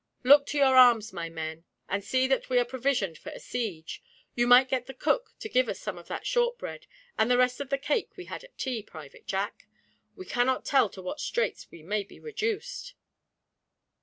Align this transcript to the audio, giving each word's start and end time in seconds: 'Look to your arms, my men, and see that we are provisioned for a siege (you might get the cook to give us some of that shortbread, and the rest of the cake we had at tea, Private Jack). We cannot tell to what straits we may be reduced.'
'Look 0.23 0.47
to 0.47 0.57
your 0.57 0.75
arms, 0.77 1.13
my 1.13 1.29
men, 1.29 1.63
and 1.87 2.03
see 2.03 2.25
that 2.25 2.49
we 2.49 2.57
are 2.57 2.65
provisioned 2.65 3.19
for 3.19 3.29
a 3.33 3.39
siege 3.39 4.01
(you 4.33 4.47
might 4.47 4.67
get 4.67 4.87
the 4.87 4.95
cook 4.95 5.35
to 5.41 5.47
give 5.47 5.69
us 5.69 5.79
some 5.79 5.99
of 5.99 6.07
that 6.07 6.25
shortbread, 6.25 6.87
and 7.19 7.29
the 7.29 7.37
rest 7.37 7.61
of 7.61 7.69
the 7.69 7.77
cake 7.77 8.17
we 8.17 8.25
had 8.25 8.43
at 8.43 8.57
tea, 8.57 8.81
Private 8.81 9.27
Jack). 9.27 9.67
We 10.15 10.25
cannot 10.25 10.65
tell 10.65 10.89
to 10.89 11.03
what 11.03 11.19
straits 11.19 11.69
we 11.69 11.83
may 11.83 12.03
be 12.03 12.19
reduced.' 12.19 12.95